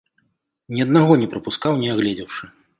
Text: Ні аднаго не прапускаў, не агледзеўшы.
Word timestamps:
Ні 0.77 0.85
аднаго 0.87 1.19
не 1.25 1.29
прапускаў, 1.37 1.73
не 1.85 1.95
агледзеўшы. 1.97 2.55